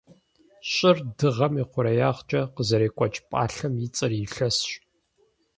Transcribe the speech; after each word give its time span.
Щӏыр 0.71 0.97
Дыгъэм 1.17 1.53
и 1.61 1.63
хъуреягъкӏэ 1.69 2.41
къызэрекӏуэкӏ 2.55 3.19
пӏалъэм 3.29 3.73
и 3.85 3.87
цӏэр 3.95 4.11
илъэсщ. 4.23 4.69